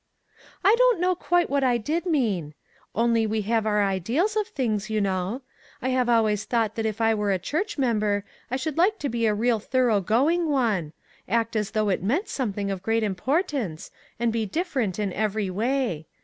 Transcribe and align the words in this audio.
"I 0.63 0.73
don't 0.79 0.99
know 0.99 1.13
quite 1.13 1.47
what 1.47 1.63
I 1.63 1.77
did 1.77 2.07
mean. 2.07 2.55
Only 2.95 3.27
we 3.27 3.43
have 3.43 3.67
our 3.67 3.83
ideals 3.83 4.35
of 4.35 4.47
things, 4.47 4.89
you 4.89 4.99
know. 4.99 5.43
I 5.79 5.89
have 5.89 6.09
always 6.09 6.43
thought 6.43 6.73
that 6.73 6.87
if 6.87 6.99
I 6.99 7.13
were 7.13 7.31
a 7.31 7.37
church 7.37 7.77
member 7.77 8.25
I 8.49 8.55
should 8.55 8.79
like 8.79 8.97
to 8.97 9.09
be 9.09 9.27
a 9.27 9.33
real 9.35 9.59
STEP 9.59 9.61
BY 9.61 9.61
STEP. 9.61 9.71
5 9.73 9.83
1 9.83 9.85
thorough 9.85 10.01
going 10.01 10.49
one; 10.49 10.93
act 11.29 11.55
as 11.55 11.69
though 11.69 11.89
it 11.89 12.01
meant 12.01 12.29
something 12.29 12.71
of 12.71 12.81
great 12.81 13.03
importance, 13.03 13.91
and 14.19 14.33
be 14.33 14.47
dif 14.47 14.73
ferent 14.73 14.97
in 14.97 15.13
every 15.13 15.51
way. 15.51 16.07